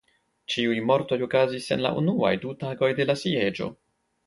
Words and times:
Ĉiuj 0.53 0.77
mortoj 0.91 1.17
okazis 1.25 1.69
en 1.77 1.85
la 1.87 1.93
unuaj 2.01 2.33
du 2.47 2.57
tagoj 2.65 2.91
de 3.03 3.09
la 3.13 3.19
sieĝo. 3.27 3.71